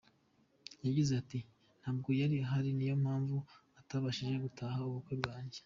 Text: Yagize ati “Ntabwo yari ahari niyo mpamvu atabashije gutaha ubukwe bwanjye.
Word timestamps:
Yagize 0.85 1.11
ati 1.21 1.39
“Ntabwo 1.81 2.09
yari 2.19 2.35
ahari 2.45 2.69
niyo 2.75 2.95
mpamvu 3.03 3.37
atabashije 3.79 4.35
gutaha 4.45 4.79
ubukwe 4.89 5.15
bwanjye. 5.21 5.59